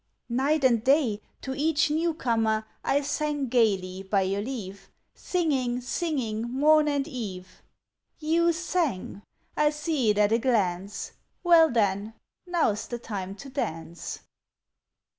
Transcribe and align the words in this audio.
"Night 0.29 0.63
and 0.63 0.83
day, 0.83 1.21
to 1.41 1.53
each 1.53 1.91
new 1.91 2.15
comer 2.15 2.65
I 2.83 3.01
sang 3.01 3.49
gaily, 3.49 4.01
by 4.01 4.23
your 4.23 4.41
leave; 4.41 4.89
Singing, 5.13 5.79
singing, 5.79 6.41
morn 6.51 6.87
and 6.87 7.07
eve." 7.07 7.61
"You 8.17 8.51
sang? 8.51 9.21
I 9.55 9.69
see 9.69 10.09
it 10.09 10.17
at 10.17 10.31
a 10.31 10.39
glance. 10.39 11.11
Well, 11.43 11.69
then, 11.69 12.15
now's 12.47 12.87
the 12.87 12.97
time 12.97 13.35
to 13.35 13.49
dance." 13.49 14.21